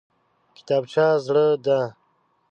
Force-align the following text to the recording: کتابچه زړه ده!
کتابچه 0.57 1.05
زړه 1.25 1.47
ده! 1.65 1.79